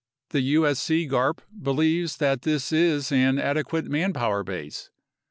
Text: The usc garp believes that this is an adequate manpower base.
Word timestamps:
The 0.31 0.55
usc 0.55 1.07
garp 1.11 1.41
believes 1.61 2.17
that 2.17 2.41
this 2.41 2.71
is 2.71 3.11
an 3.11 3.37
adequate 3.37 3.85
manpower 3.85 4.41
base. 4.43 4.89